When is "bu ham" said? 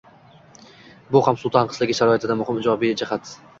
1.11-1.37